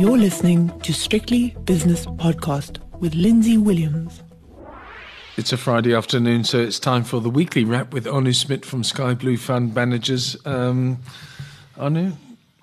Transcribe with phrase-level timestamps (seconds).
[0.00, 4.22] You're listening to Strictly Business Podcast with Lindsay Williams.
[5.36, 8.80] It's a Friday afternoon, so it's time for the weekly wrap with Arno Smit from
[8.80, 10.38] Skyblue Fund Managers.
[10.46, 11.00] Um,
[11.76, 12.12] Arno,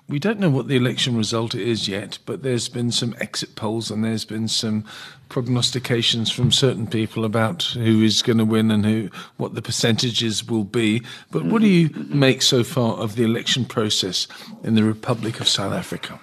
[0.08, 3.88] we don't know what the election result is yet, but there's been some exit polls
[3.88, 4.84] and there's been some
[5.28, 10.44] prognostications from certain people about who is going to win and who what the percentages
[10.44, 11.04] will be.
[11.30, 14.26] But what do you make so far of the election process
[14.64, 16.18] in the Republic of South Africa?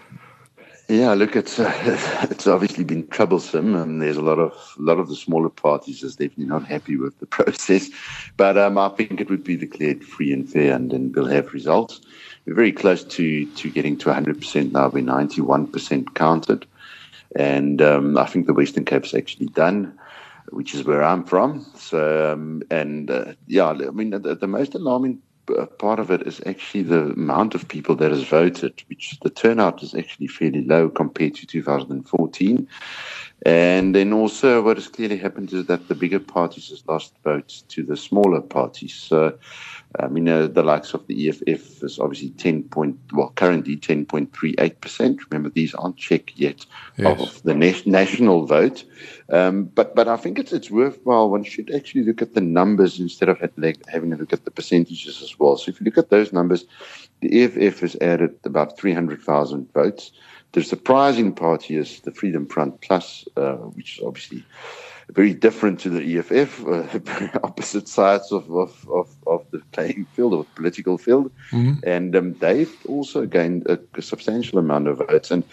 [0.88, 1.74] Yeah, look, it's uh,
[2.30, 6.04] it's obviously been troublesome, and there's a lot of a lot of the smaller parties
[6.04, 7.90] is definitely not happy with the process.
[8.38, 11.54] But um, I think it would be declared free and fair, and then we'll have
[11.54, 12.02] results.
[12.46, 14.90] We're very close to to getting to 100% now.
[14.90, 16.68] We're 91% counted,
[17.36, 19.98] and um, I think the Western Cape's actually done,
[20.50, 21.66] which is where I'm from.
[21.76, 25.20] So, um, and uh, yeah, I mean, the, the most alarming
[25.78, 29.84] part of it is actually the amount of people that has voted, which the turnout
[29.84, 32.68] is actually fairly low compared to 2014.
[33.46, 37.62] And then also, what has clearly happened is that the bigger parties has lost votes
[37.70, 38.96] to the smaller parties.
[38.96, 39.38] So,
[40.00, 45.20] I mean, uh, the likes of the EFF is obviously 10 point, well, currently 10.38%.
[45.30, 46.66] Remember, these aren't checked yet
[46.98, 47.22] yes.
[47.22, 48.84] of the na- national vote.
[49.30, 51.30] Um, but but I think it's it's worthwhile.
[51.30, 55.22] One should actually look at the numbers instead of having a look at the percentages
[55.22, 55.56] as well.
[55.58, 56.66] So if you look at those numbers,
[57.22, 60.12] the EFF has added about 300,000 votes.
[60.56, 64.42] The surprising party is the Freedom Front Plus, uh, which is obviously
[65.10, 70.34] very different to the EFF, uh, opposite sides of, of, of, of, the playing field
[70.34, 71.30] or political field.
[71.52, 71.86] Mm-hmm.
[71.86, 75.30] And um, they've also gained a, a, substantial amount of votes.
[75.30, 75.44] And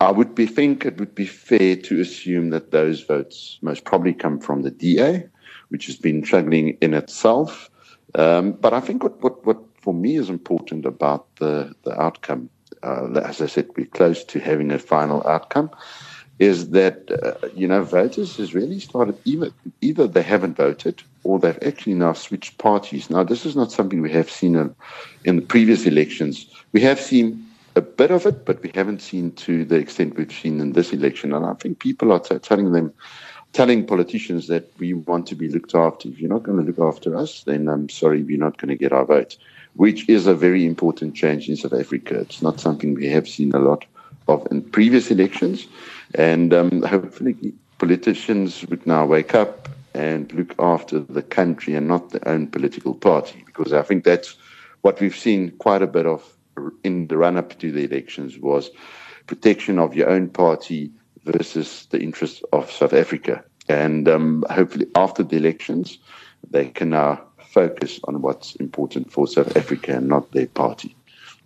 [0.00, 4.12] I would be, think it would be fair to assume that those votes most probably
[4.12, 5.28] come from the DA,
[5.68, 7.70] which has been struggling in itself.
[8.16, 12.50] Um, but I think what, what, what for me is important about the, the outcome,
[12.82, 15.70] uh, as I said, we're close to having a final outcome
[16.38, 19.50] is that uh, you know voters has really started either
[19.82, 23.10] either they haven't voted or they've actually now switched parties.
[23.10, 24.74] Now this is not something we have seen in,
[25.24, 26.46] in the previous elections.
[26.72, 27.46] We have seen
[27.76, 30.92] a bit of it, but we haven't seen to the extent we've seen in this
[30.92, 31.34] election.
[31.34, 32.92] And I think people are t- telling them,
[33.52, 36.08] telling politicians that we want to be looked after.
[36.08, 38.76] If you're not going to look after us, then I'm sorry, we're not going to
[38.76, 39.36] get our vote,
[39.74, 42.20] which is a very important change in South Africa.
[42.20, 43.84] It's not something we have seen a lot
[44.28, 45.66] of in previous elections.
[46.14, 52.10] And um, hopefully, politicians would now wake up and look after the country and not
[52.10, 54.36] their own political party, because I think that's
[54.82, 56.36] what we've seen quite a bit of
[56.84, 58.70] in the run up to the elections was
[59.26, 60.90] protection of your own party
[61.24, 63.44] versus the interests of South Africa.
[63.68, 65.98] And um, hopefully, after the elections,
[66.50, 70.94] they can now focus on what's important for South Africa and not their party.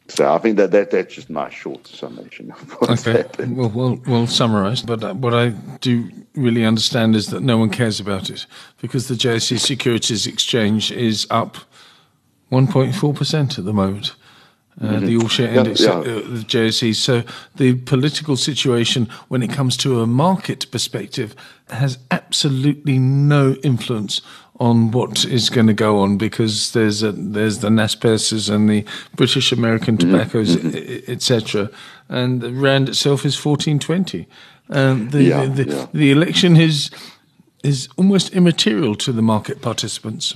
[0.08, 3.22] So I think that, that that's just my short summation of what's okay.
[3.22, 3.56] happened.
[3.56, 4.86] Well, well, well summarised.
[4.86, 5.50] But uh, what I
[5.80, 8.46] do really understand is that no one cares about it
[8.82, 11.56] because the JSE Securities Exchange is up
[12.52, 14.14] 1.4 percent at the moment.
[14.80, 15.06] Uh, mm-hmm.
[15.06, 15.90] The all share index, yeah.
[15.90, 16.96] Uh, the JSE.
[16.96, 17.22] So
[17.56, 21.36] the political situation, when it comes to a market perspective,
[21.68, 24.20] has absolutely no influence
[24.60, 28.84] on what is going to go on because there's a, there's the Naspers and the
[29.16, 30.12] British American mm-hmm.
[30.12, 31.10] tobaccos, mm-hmm.
[31.10, 31.70] etc.
[32.08, 34.26] And the rand itself is fourteen twenty.
[34.70, 36.90] Um, the, yeah, the, the, the election is
[37.62, 40.34] is almost immaterial to the market participants.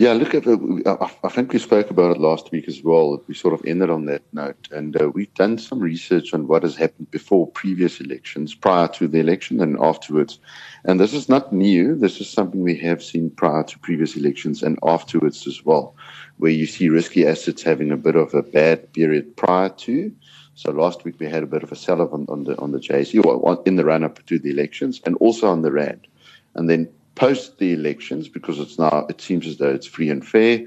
[0.00, 0.46] Yeah, look at.
[0.46, 3.22] I think we spoke about it last week as well.
[3.26, 6.62] We sort of ended on that note, and uh, we've done some research on what
[6.62, 10.38] has happened before previous elections, prior to the election, and afterwards.
[10.86, 11.94] And this is not new.
[11.94, 15.94] This is something we have seen prior to previous elections and afterwards as well,
[16.38, 20.10] where you see risky assets having a bit of a bad period prior to.
[20.54, 22.78] So last week we had a bit of a sell-off on, on the on the
[22.78, 26.06] JSE in the run-up to the elections, and also on the rand.
[26.54, 30.26] And then post the elections because it's now it seems as though it's free and
[30.26, 30.64] fair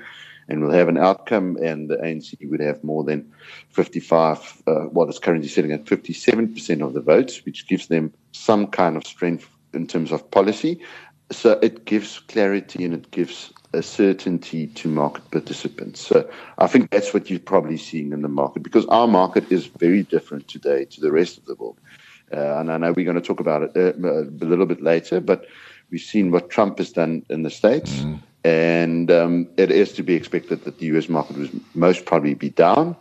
[0.47, 3.31] and we'll have an outcome and the ANC would have more than
[3.69, 8.67] 55 uh, what is currently sitting at 57% of the votes which gives them some
[8.67, 10.79] kind of strength in terms of policy.
[11.31, 16.01] So it gives clarity and it gives a certainty to market participants.
[16.01, 16.29] So
[16.59, 20.03] i think that's what you're probably seeing in the market because our market is very
[20.03, 21.79] different today to the rest of the world.
[22.31, 25.19] Uh, and i know we're going to talk about it uh, a little bit later
[25.19, 25.45] but
[25.93, 27.91] We've seen what Trump has done in the States.
[27.91, 28.19] Mm.
[28.43, 32.49] And um, it is to be expected that the US market will most probably be
[32.49, 32.95] down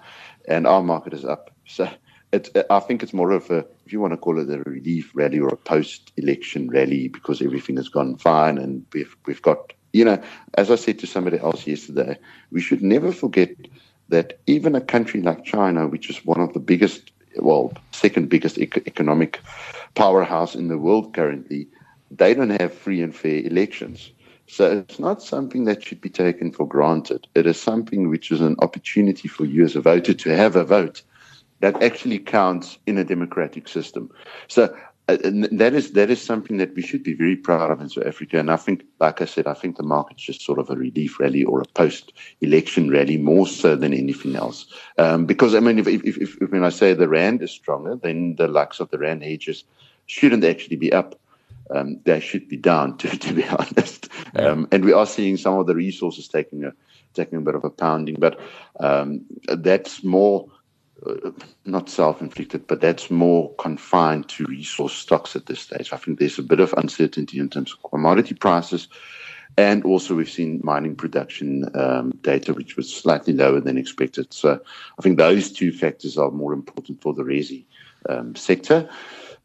[0.46, 1.50] and our market is up.
[1.66, 1.88] So
[2.34, 5.10] it, I think it's more of a, if you want to call it a relief
[5.14, 9.72] rally or a post election rally because everything has gone fine and we've, we've got,
[9.94, 10.22] you know,
[10.54, 12.18] as I said to somebody else yesterday,
[12.50, 13.56] we should never forget
[14.10, 18.58] that even a country like China, which is one of the biggest well, second biggest
[18.58, 19.40] economic
[19.94, 21.66] powerhouse in the world currently,
[22.16, 24.12] they don't have free and fair elections.
[24.46, 27.26] So it's not something that should be taken for granted.
[27.34, 30.64] It is something which is an opportunity for you as a voter to have a
[30.64, 31.02] vote
[31.60, 34.10] that actually counts in a democratic system.
[34.48, 34.76] So
[35.08, 35.16] uh,
[35.52, 38.38] that is that is something that we should be very proud of in South Africa.
[38.38, 41.18] And I think, like I said, I think the market's just sort of a relief
[41.18, 44.66] rally or a post-election rally more so than anything else.
[44.98, 48.36] Um, because I mean, if, if, if, when I say the rand is stronger, then
[48.36, 49.64] the likes of the rand hedges
[50.06, 51.18] shouldn't actually be up.
[51.74, 54.08] Um, they should be down, to, to be honest.
[54.34, 54.48] Yeah.
[54.48, 56.72] Um, and we are seeing some of the resources taking a
[57.14, 58.40] taking a bit of a pounding, but
[58.80, 60.48] um, that's more
[61.06, 61.30] uh,
[61.64, 65.92] not self-inflicted, but that's more confined to resource stocks at this stage.
[65.92, 68.88] I think there's a bit of uncertainty in terms of commodity prices,
[69.58, 74.32] and also we've seen mining production um, data which was slightly lower than expected.
[74.32, 74.60] So
[74.98, 77.64] I think those two factors are more important for the resi
[78.08, 78.88] um, sector.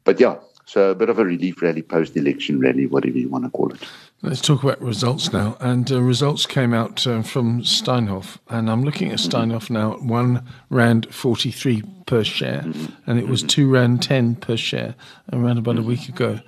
[0.03, 3.49] But yeah, so a bit of a relief rally, post-election rally, whatever you want to
[3.49, 3.79] call it.
[4.21, 5.55] Let's talk about results now.
[5.61, 8.37] And uh, results came out uh, from Steinhoff.
[8.49, 12.65] And I'm looking at Steinhoff now at 1 Rand 43 per share.
[13.05, 14.95] And it was 2 Rand 10 per share
[15.31, 16.41] around about a week ago.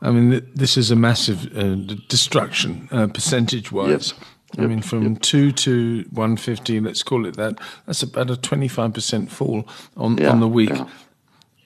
[0.00, 1.74] I mean, this is a massive uh,
[2.06, 4.14] destruction uh, percentage wise.
[4.54, 4.64] Yep.
[4.64, 5.22] I mean, from yep.
[5.22, 10.38] 2 to 150, let's call it that, that's about a 25% fall on, yeah, on
[10.38, 10.70] the week.
[10.70, 10.86] Yeah.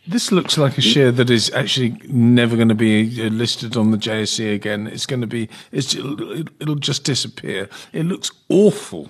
[0.06, 3.90] This looks like a share that is actually never going to be uh, listed on
[3.90, 4.86] the JSE again.
[4.86, 7.70] It's going to be, it's, it'll, it'll just disappear.
[7.92, 9.08] It looks awful.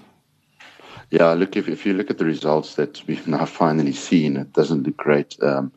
[1.11, 4.53] Yeah, look, if, if you look at the results that we've now finally seen, it
[4.53, 5.37] doesn't look great.
[5.43, 5.73] Um,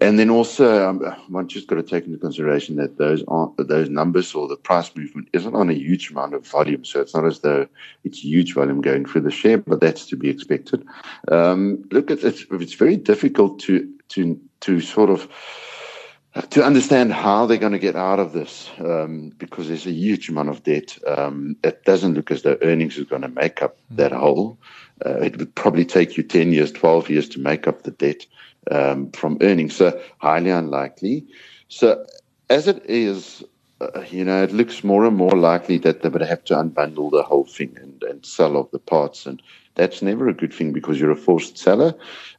[0.00, 3.90] and then also, um, one just got to take into consideration that those aren't those
[3.90, 6.84] numbers or the price movement isn't on a huge amount of volume.
[6.84, 7.66] So it's not as though
[8.04, 10.86] it's huge volume going through the share, but that's to be expected.
[11.32, 15.28] Um, look, it's, it's very difficult to to to sort of
[16.50, 20.28] to understand how they're going to get out of this um, because there's a huge
[20.28, 20.96] amount of debt.
[21.06, 24.58] Um, it doesn't look as though earnings is going to make up that hole.
[25.04, 28.26] Uh, it would probably take you 10 years, 12 years to make up the debt
[28.70, 29.74] um, from earnings.
[29.74, 31.26] So highly unlikely.
[31.68, 32.04] So
[32.50, 33.42] as it is,
[33.80, 37.10] uh, you know, it looks more and more likely that they would have to unbundle
[37.10, 39.26] the whole thing and, and sell off the parts.
[39.26, 39.42] And
[39.78, 41.94] that's never a good thing because you're a forced seller.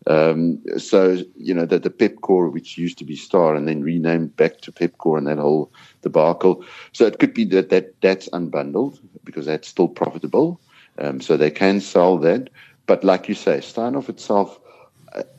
[0.06, 4.36] Um, so, you know, that the Pepkor, which used to be Star and then renamed
[4.36, 5.72] back to Pepkor, and that whole
[6.02, 6.64] debacle.
[6.92, 10.62] So it could be that, that that's unbundled because that's still profitable.
[11.00, 12.50] Um, so they can sell that.
[12.86, 14.60] But like you say, Steinhoff itself,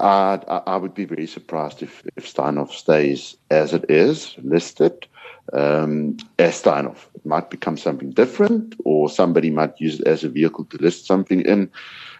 [0.00, 5.06] I, I would be very surprised if, if Steinhoff stays as it is, listed
[5.52, 7.06] um, as Steinhoff.
[7.14, 11.06] It might become something different, or somebody might use it as a vehicle to list
[11.06, 11.70] something in.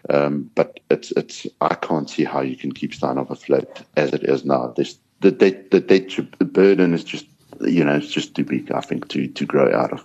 [0.09, 4.23] Um, but it's it's I can't see how you can keep Steinhoff afloat as it
[4.23, 4.73] is now.
[4.75, 7.25] This, the debt the debt burden is just
[7.61, 8.71] you know it's just too big.
[8.71, 10.03] I think to to grow out of.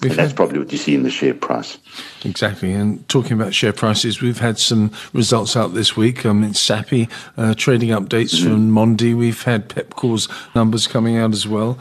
[0.00, 1.78] We've and that's had, probably what you see in the share price.
[2.24, 2.72] Exactly.
[2.72, 6.26] And talking about share prices, we've had some results out this week.
[6.26, 8.48] Um, it's Sappi uh, trading updates mm-hmm.
[8.48, 9.16] from Mondi.
[9.16, 11.78] We've had Pepkor's numbers coming out as well.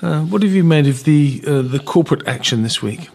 [0.00, 3.08] Uh, what have you made of the uh, the corporate action this week?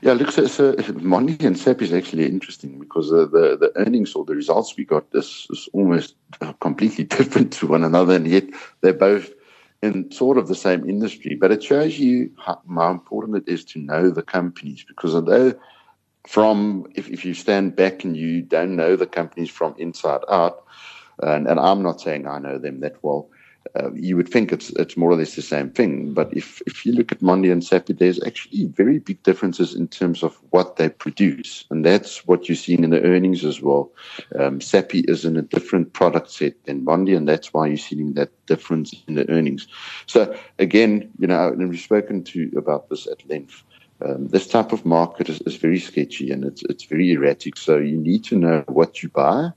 [0.00, 4.14] Yeah, look, so, so Mondi and Sappi is actually interesting because uh, the the earnings
[4.14, 6.14] or the results we got is, is almost
[6.60, 8.44] completely different to one another, and yet
[8.82, 9.32] they're both
[9.82, 13.64] in sort of the same industry, but it shows you how, how, important it is
[13.64, 15.54] to know the companies because although
[16.26, 20.64] from if, if you stand back and you don't know the companies from inside out,
[21.20, 23.30] and, and I'm not saying I know them that well,
[23.74, 26.14] uh, you would think it's it's more or less the same thing.
[26.14, 29.88] But if, if you look at Mondi and Sappi, there's actually very big differences in
[29.88, 31.64] terms of what they produce.
[31.70, 33.90] And that's what you're seeing in the earnings as well.
[34.38, 38.14] Um, Sappi is in a different product set than Mondi, and that's why you're seeing
[38.14, 39.66] that difference in the earnings.
[40.06, 43.64] So again, you know, and we've spoken to about this at length.
[44.00, 47.56] Um, this type of market is, is very sketchy and it's it's very erratic.
[47.56, 49.50] So you need to know what you buy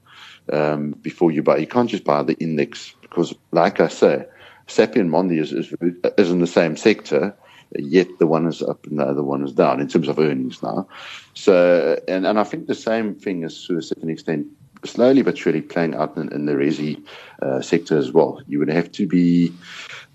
[0.52, 1.58] um, before you buy.
[1.58, 4.26] You can't just buy the index because, like I say,
[4.68, 5.74] Sappi and Mondi is, is,
[6.18, 7.36] is in the same sector,
[7.78, 10.64] yet the one is up and the other one is down in terms of earnings
[10.64, 10.88] now.
[11.34, 14.48] So, and, and I think the same thing is to a certain extent
[14.86, 17.04] slowly but surely playing out in, in the resi
[17.42, 18.42] uh, sector as well.
[18.48, 19.54] You would have to be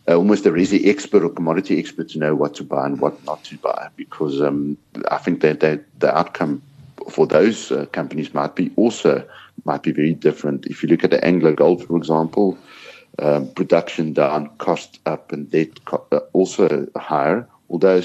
[0.08, 3.22] uh, almost a resi expert or commodity expert to know what to buy and what
[3.24, 4.78] not to buy because um,
[5.10, 6.62] I think that, that the outcome
[7.10, 9.26] for those uh, companies might be also
[9.64, 10.66] might be very different.
[10.66, 12.58] If you look at the Anglo Gold, for example,
[13.18, 17.48] um, production down, cost up, and debt co- uh, also higher.
[17.70, 18.02] Although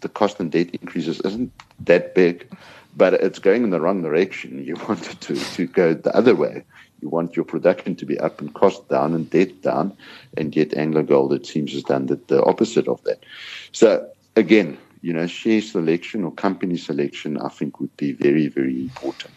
[0.00, 2.46] the cost and debt increases isn't that big,
[2.96, 4.62] but it's going in the wrong direction.
[4.64, 6.64] You want it to, to go the other way.
[7.00, 9.96] You want your production to be up and cost down and debt down,
[10.36, 13.24] and yet Anglo Gold, it seems, has done the, the opposite of that.
[13.72, 18.78] So again, you know, share selection or company selection, I think, would be very, very
[18.78, 19.32] important.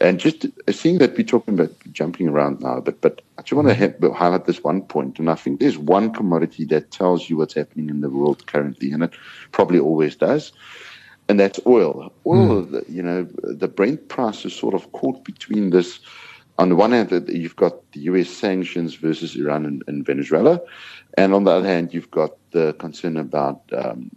[0.00, 3.68] And just seeing that we're talking about jumping around now, but but I just want
[3.68, 7.54] to highlight this one point, and I think there's one commodity that tells you what's
[7.54, 9.12] happening in the world currently, and it
[9.52, 10.52] probably always does,
[11.28, 12.12] and that's oil.
[12.26, 12.88] Oil, mm.
[12.88, 16.00] you know, the Brent price is sort of caught between this.
[16.58, 18.28] On the one hand, you've got the U.S.
[18.28, 20.60] sanctions versus Iran and, and Venezuela,
[21.16, 24.10] and on the other hand, you've got the concern about um,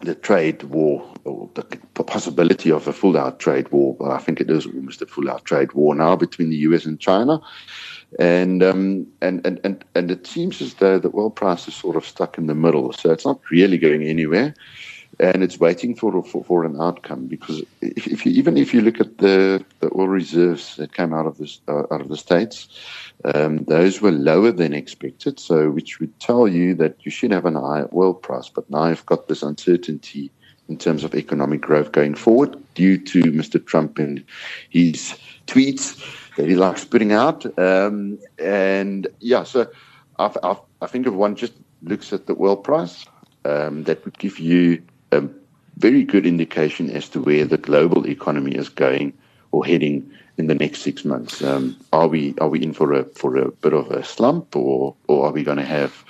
[0.00, 3.96] the trade war or the possibility of a full out trade war.
[3.98, 6.84] But I think it is almost a full out trade war now between the US
[6.84, 7.40] and China.
[8.18, 11.96] And, um, and, and, and, and it seems as though the oil price is sort
[11.96, 12.92] of stuck in the middle.
[12.92, 14.54] So it's not really going anywhere.
[15.20, 18.80] And it's waiting for, for, for an outcome because if, if you, even if you
[18.80, 22.16] look at the, the oil reserves that came out of, this, uh, out of the
[22.16, 22.68] States,
[23.24, 27.46] um, those were lower than expected, so which would tell you that you should have
[27.46, 28.48] an higher oil price.
[28.48, 30.30] But now you've got this uncertainty
[30.68, 33.64] in terms of economic growth going forward due to Mr.
[33.64, 34.24] Trump and
[34.70, 35.96] his tweets
[36.36, 37.44] that he likes putting out.
[37.58, 39.66] Um, and yeah, so
[40.18, 43.06] I, I, I, think if one just looks at the oil price,
[43.44, 45.24] um, that would give you a
[45.76, 49.12] very good indication as to where the global economy is going
[49.52, 51.42] or heading in the next six months?
[51.42, 54.94] Um, are we are we in for a for a bit of a slump, or
[55.06, 56.04] or are we going to have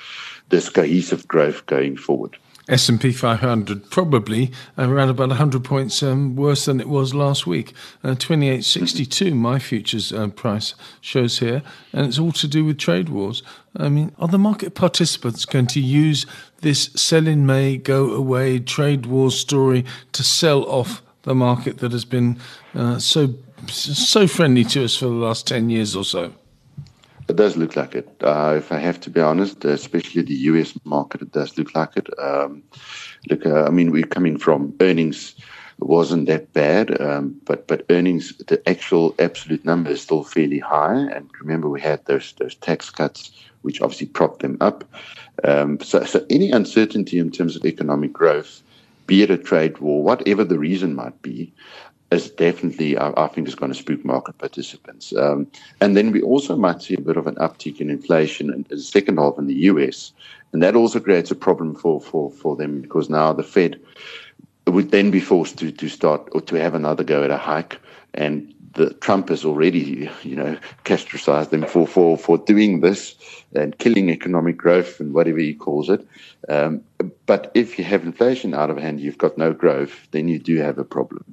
[0.48, 2.36] this cohesive growth going forward?
[2.68, 7.72] S&P 500 probably around about 100 points um, worse than it was last week.
[8.04, 13.08] Uh, 28.62 my futures uh, price shows here, and it's all to do with trade
[13.08, 13.42] wars.
[13.76, 16.26] I mean, are the market participants going to use
[16.60, 21.92] this sell in May, go away trade war story to sell off the market that
[21.92, 22.38] has been
[22.74, 23.34] uh, so
[23.66, 26.32] so friendly to us for the last 10 years or so.
[27.28, 28.08] It does look like it.
[28.22, 31.96] Uh, if I have to be honest, especially the US market, it does look like
[31.96, 32.08] it.
[32.18, 32.62] Um,
[33.28, 35.34] look, uh, I mean, we're coming from earnings
[35.80, 40.96] wasn't that bad, um, but but earnings, the actual absolute number is still fairly high.
[40.96, 43.30] And remember, we had those those tax cuts,
[43.62, 44.84] which obviously propped them up.
[45.44, 48.62] Um, so, so any uncertainty in terms of economic growth,
[49.06, 51.52] be it a trade war, whatever the reason might be,
[52.10, 55.14] is definitely, I, I, think, is going to spook market participants.
[55.14, 55.46] Um,
[55.80, 58.78] and then we also might see a bit of an uptick in inflation in, the
[58.78, 60.12] second half in the US.
[60.52, 63.78] And that also creates a problem for, for, for them because now the Fed
[64.66, 67.78] would then be forced to, to start or to have another go at a hike.
[68.14, 73.14] And the Trump has already, you know, castricized them for, for, for doing this
[73.54, 76.06] and killing economic growth and whatever he calls it.
[76.48, 76.82] Um,
[77.26, 80.56] but if you have inflation out of hand, you've got no growth, then you do
[80.58, 81.24] have a problem.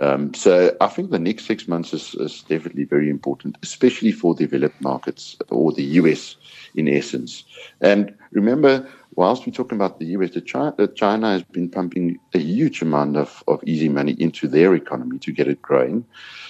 [0.00, 4.34] Um, so I think the next six months is, is definitely very important, especially for
[4.34, 6.36] developed markets or the US
[6.74, 7.44] in essence.
[7.80, 8.88] And remember,
[9.20, 13.18] whilst we're talking about the US, the China, China, has been pumping a huge amount
[13.18, 16.06] of, of easy money into their economy to get it growing.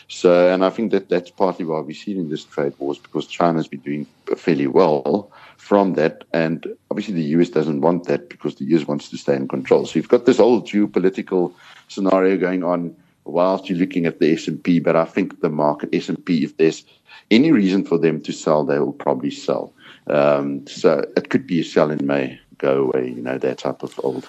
[0.06, 2.98] So, and I think that that's partly why we see it in this trade wars
[2.98, 6.22] because China's been doing fairly well from that.
[6.32, 9.84] And obviously the US doesn't want that because the US wants to stay in control.
[9.84, 11.52] So you've got this whole geopolitical
[11.88, 14.78] scenario going on whilst you're looking at the S&P.
[14.78, 16.84] But I think the market, S&P, if there's
[17.32, 19.72] any reason for them to sell, they will probably sell.
[20.06, 23.82] Um, so it could be a sell in May, go away, you know, that type
[23.82, 24.28] of old,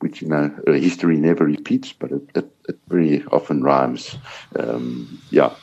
[0.00, 4.16] which, you know, history never repeats, but it, it, it very often rhymes.
[4.58, 5.54] Um, yeah.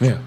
[0.00, 0.18] Yeah.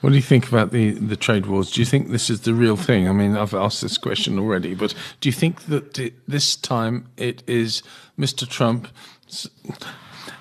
[0.00, 1.70] What do you think about the, the trade wars?
[1.70, 3.08] Do you think this is the real thing?
[3.08, 7.06] I mean, I've asked this question already, but do you think that it, this time
[7.16, 7.82] it is
[8.18, 8.48] Mr.
[8.48, 8.88] Trump?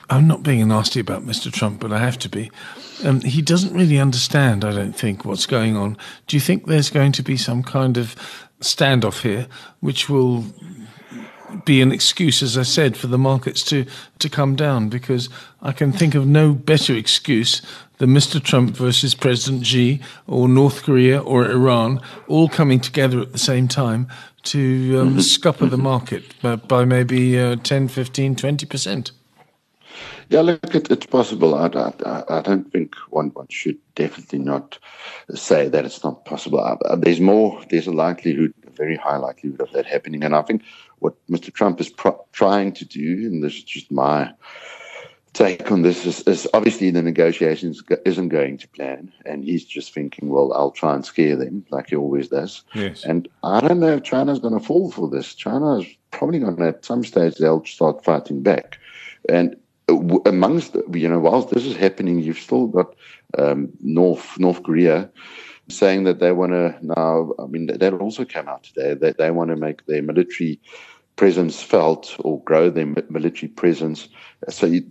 [0.10, 1.52] I'm not being nasty about Mr.
[1.52, 2.50] Trump, but I have to be.
[3.04, 5.98] Um, he doesn't really understand, I don't think, what's going on.
[6.28, 8.16] Do you think there's going to be some kind of
[8.62, 9.48] standoff here,
[9.80, 10.46] which will
[11.66, 13.86] be an excuse, as I said, for the markets to,
[14.20, 14.90] to come down?
[14.90, 15.30] Because
[15.62, 17.62] I can think of no better excuse
[17.98, 18.42] than Mr.
[18.42, 23.68] Trump versus President Xi or North Korea or Iran all coming together at the same
[23.68, 24.08] time
[24.44, 29.12] to um, scupper the market by, by maybe uh, 10, 15, 20%.
[30.32, 31.56] Yeah, look, it, it's possible.
[31.56, 31.68] I,
[32.06, 34.80] I, I, don't think one, one should definitely not
[35.36, 36.62] say that it's not possible.
[36.62, 40.24] Uh, there's more, there's a likelihood, a very high likelihood of that happening.
[40.24, 40.64] And I think
[41.00, 41.54] what Mr.
[41.54, 44.32] Trump is pro- trying to do, and this is just my
[45.34, 49.12] take on this, is, is obviously the negotiations isn't going to plan.
[49.26, 52.64] And he's just thinking, well, I'll try and scare them like he always does.
[52.74, 53.04] Yes.
[53.04, 55.36] And I don't know if China's going to fall for this.
[55.36, 58.78] China is probably going to, at some stage, they'll start fighting back.
[59.28, 59.58] And
[60.26, 62.96] amongst you know whilst this is happening, you've still got
[63.38, 65.10] um, North North Korea
[65.70, 67.34] saying that they want to now.
[67.40, 70.60] I mean, that also came out today that they want to make their military
[71.16, 74.10] presence felt or grow their military presence.
[74.50, 74.84] So you,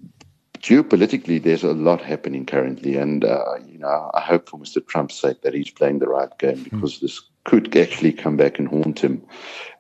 [0.61, 4.87] geopolitically, there's a lot happening currently, and uh, you know, I hope for Mr.
[4.87, 6.65] Trump's sake that he's playing the right game hmm.
[6.65, 7.01] because mm.
[7.01, 9.23] this could actually come back and haunt him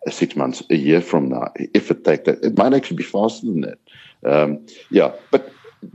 [0.06, 1.52] uh, six months, a year from now.
[1.54, 3.78] If it take that, it might actually be faster than that.
[4.24, 5.52] Um, yeah, but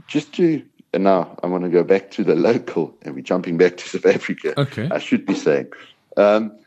[0.08, 3.58] just to and now I want to go back to the local, and we're jumping
[3.58, 4.58] back to South Africa.
[4.58, 5.68] Okay, I should be saying.
[6.16, 6.58] Um,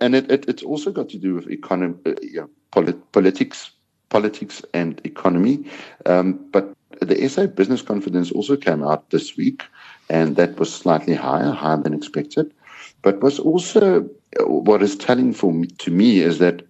[0.00, 3.70] and it, it, it's also got to do with economy, uh, you know, polit- politics,
[4.08, 5.68] politics and economy.
[6.06, 6.72] Um, but
[7.02, 9.64] the SA business confidence also came out this week,
[10.08, 12.54] and that was slightly higher, higher than expected.
[13.02, 14.08] But was also
[14.44, 16.62] what is telling for me, to me is that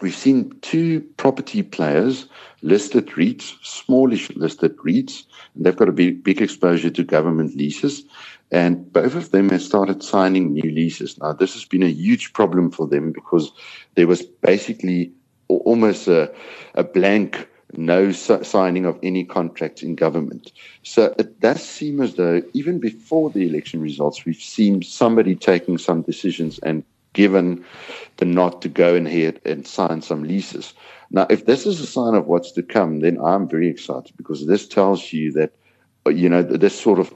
[0.00, 2.26] we've seen two property players
[2.62, 5.24] listed REITs, smallish listed REITs,
[5.54, 8.04] and they've got a big, big exposure to government leases.
[8.50, 11.18] And both of them have started signing new leases.
[11.18, 13.52] Now, this has been a huge problem for them because
[13.94, 15.12] there was basically
[15.48, 16.32] almost a,
[16.74, 20.52] a blank no signing of any contracts in government.
[20.82, 25.76] So it does seem as though even before the election results, we've seen somebody taking
[25.76, 27.64] some decisions and given
[28.18, 30.74] the nod to go ahead and sign some leases.
[31.10, 34.46] Now, if this is a sign of what's to come, then I'm very excited because
[34.46, 35.52] this tells you that,
[36.06, 37.12] uh, you know, this sort of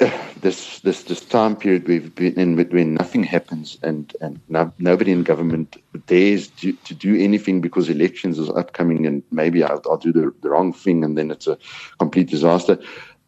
[0.40, 5.12] this this this time period we've been in when nothing happens and and no, nobody
[5.12, 9.98] in government dares to, to do anything because elections is upcoming and maybe I'll, I'll
[9.98, 11.58] do the, the wrong thing and then it's a
[11.98, 12.78] complete disaster.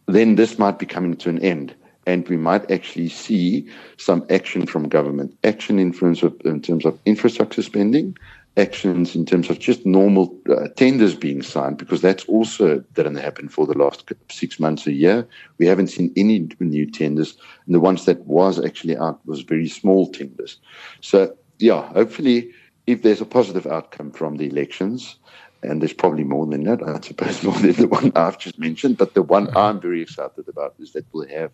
[0.06, 1.74] Then this might be coming to an end
[2.06, 6.84] and we might actually see some action from government, action in terms of, in terms
[6.84, 8.16] of infrastructure spending,
[8.56, 13.48] actions in terms of just normal uh, tenders being signed, because that's also didn't happen
[13.48, 15.26] for the last six months, a year.
[15.58, 17.36] We haven't seen any new tenders,
[17.66, 20.58] and the ones that was actually out was very small tenders.
[21.00, 22.50] So, yeah, hopefully,
[22.86, 25.16] if there's a positive outcome from the elections,
[25.62, 28.96] and there's probably more than that, I suppose, more than the one I've just mentioned,
[28.96, 31.50] but the one I'm very excited about is that we'll have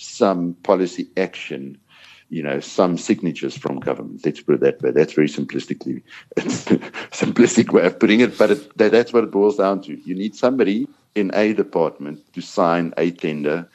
[0.00, 1.78] some policy action
[2.30, 4.24] you know, some signatures from government.
[4.24, 4.92] Let's put it that way.
[4.92, 6.00] That's very simplistically,
[6.36, 10.00] simplistic way of putting it, but it, that, that's what it boils down to.
[10.08, 10.86] You need somebody
[11.16, 13.68] in a department to sign a tender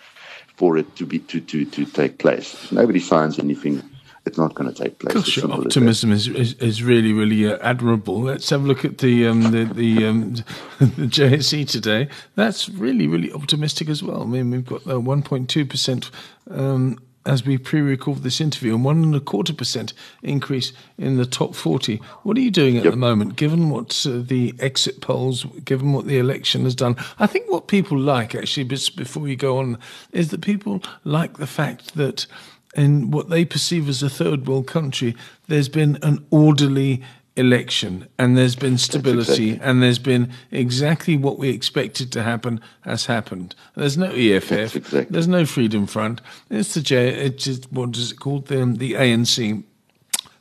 [0.56, 2.72] for it to be to to to take place.
[2.72, 3.84] Nobody signs anything.
[4.26, 5.14] It's not going to take place.
[5.14, 8.22] Gosh, your optimism is, is, is really really uh, admirable.
[8.22, 10.34] Let's have a look at the um, the the, um,
[10.80, 12.10] the JSE today.
[12.34, 14.24] That's really really optimistic as well.
[14.24, 16.10] I mean, we've got uh, one point two percent
[16.50, 21.26] um, as we pre-record this interview, and one and a quarter percent increase in the
[21.26, 21.98] top 40.
[22.24, 22.94] What are you doing at yep.
[22.94, 26.96] the moment, given what uh, the exit polls, given what the election has done?
[27.20, 29.80] I think what people like, actually, before we go on,
[30.12, 32.28] is that people like the fact that
[32.76, 35.16] in what they perceive as a third world country,
[35.48, 37.02] there's been an orderly
[37.38, 39.70] election and there's been stability exactly.
[39.70, 43.56] and there's been exactly what we expected to happen has happened.
[43.76, 45.08] There's no EFF, exactly.
[45.10, 46.22] there's no Freedom Front.
[46.50, 47.10] It's the J.
[47.10, 48.48] It's just, what is it called?
[48.48, 49.64] The, the ANC.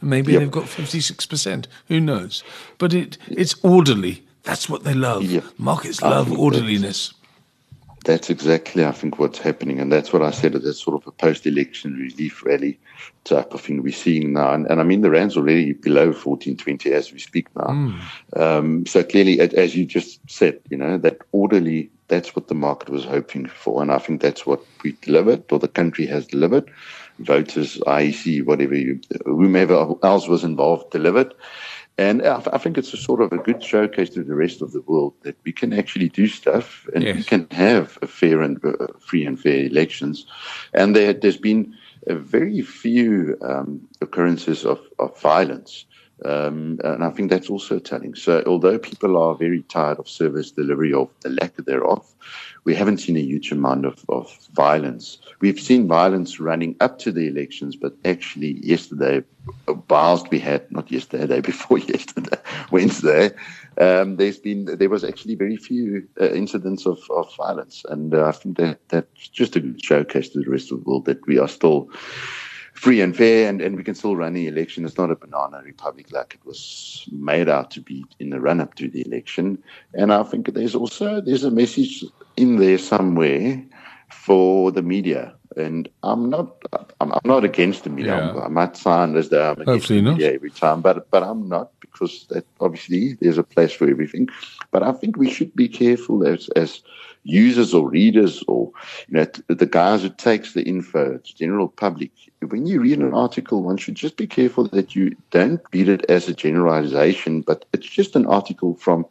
[0.00, 0.40] Maybe yep.
[0.42, 1.66] they've got fifty six percent.
[1.88, 2.44] Who knows?
[2.76, 4.22] But it it's orderly.
[4.42, 5.24] That's what they love.
[5.24, 5.44] Yep.
[5.56, 7.14] Markets love orderliness.
[8.04, 9.80] That's exactly, I think, what's happening.
[9.80, 10.52] And that's what I said.
[10.52, 12.78] That's sort of a post election relief rally
[13.24, 14.52] type of thing we're seeing now.
[14.52, 17.66] And, and I mean, the Rand's already below 1420 as we speak now.
[17.66, 18.00] Mm.
[18.36, 22.90] Um, so clearly, as you just said, you know, that orderly, that's what the market
[22.90, 23.80] was hoping for.
[23.80, 26.70] And I think that's what we delivered, or the country has delivered.
[27.20, 31.32] Voters, IEC, whatever you, whomever else was involved, delivered.
[31.96, 34.80] And I, think it's a sort of a good showcase to the rest of the
[34.80, 37.16] world that we can actually do stuff and yes.
[37.16, 40.26] we can have a fair and uh, free and fair elections.
[40.72, 41.76] And there, has been
[42.08, 45.84] a very few um, occurrences of, of violence.
[46.24, 48.14] Um, and I think that's also telling.
[48.14, 52.06] So, although people are very tired of service delivery, of the lack thereof,
[52.64, 55.18] we haven't seen a huge amount of, of violence.
[55.40, 59.22] We've seen violence running up to the elections, but actually, yesterday,
[59.88, 62.38] whilst we had not yesterday, day before yesterday,
[62.70, 63.30] Wednesday,
[63.78, 68.26] um, there's been there was actually very few uh, incidents of, of violence, and uh,
[68.26, 71.26] I think that that's just a good showcase to the rest of the world that
[71.26, 71.90] we are still
[72.74, 74.84] free and fair, and, and we can still run the election.
[74.84, 78.60] It's not a banana republic like it was made out to be in the run
[78.60, 79.62] up to the election.
[79.94, 82.04] And I think there's also there's a message
[82.36, 83.64] in there somewhere
[84.10, 85.34] for the media.
[85.56, 86.56] And I'm not
[87.00, 88.32] I'm, I'm not against the media.
[88.34, 88.42] Yeah.
[88.42, 90.34] I might sound as though I'm against Hopefully the media not.
[90.34, 94.28] every time, but but I'm not because that obviously there's a place for everything.
[94.70, 96.82] But I think we should be careful as as
[97.22, 98.70] users or readers or
[99.08, 102.10] you know the guys who takes the info, the general public.
[102.40, 103.16] When you read an mm.
[103.16, 107.64] article, one should just be careful that you don't read it as a generalization, but
[107.72, 109.06] it's just an article from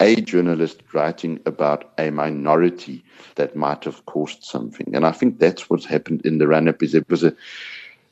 [0.00, 4.94] a journalist writing about a minority that might have caused something.
[4.94, 7.34] And I think that's what's happened in the run up is it was a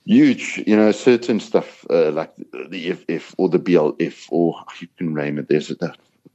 [0.09, 2.33] huge, you know, certain stuff uh, like
[2.71, 5.49] the FF or the BLF or you can name it.
[5.49, 5.73] There's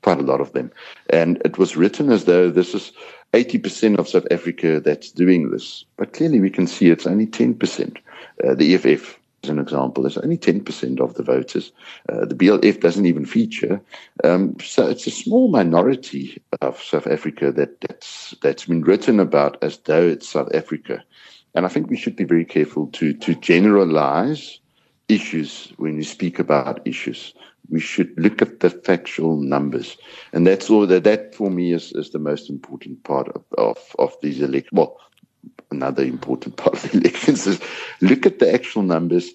[0.04, 0.72] quite a lot of them.
[1.10, 2.92] And it was written as though this is
[3.34, 5.86] 80% of South Africa that's doing this.
[5.98, 7.98] But clearly we can see it's only 10%.
[8.44, 11.74] Uh, the EFF as an example, is only 10% of the voters.
[12.08, 13.82] Uh, the BLF doesn't even feature.
[14.24, 19.62] Um, so it's a small minority of South Africa that, that's, that's been written about
[19.62, 21.04] as though it's South Africa.
[21.56, 24.60] And I think we should be very careful to, to generalize
[25.08, 27.34] issues when we speak about issues.
[27.70, 29.98] We should look at the factual numbers.
[30.34, 33.78] And that's all that, that for me is, is the most important part of, of,
[34.00, 34.72] of these elections.
[34.74, 34.98] Well,
[35.72, 37.62] another important part of the elections is
[38.02, 39.32] look at the actual numbers.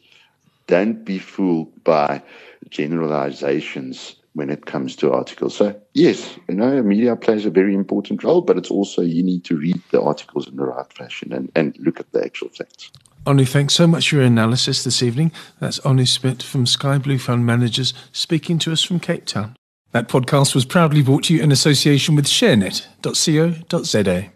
[0.67, 2.23] Don't be fooled by
[2.69, 5.57] generalizations when it comes to articles.
[5.57, 9.45] So yes, you know, media plays a very important role, but it's also you need
[9.45, 12.91] to read the articles in the right fashion and, and look at the actual facts.
[13.27, 15.33] Arno, thanks so much for your analysis this evening.
[15.59, 19.57] That's Arno Smit from Skyblue Fund Managers speaking to us from Cape Town.
[19.91, 24.31] That podcast was proudly brought to you in association with ShareNet.co.za.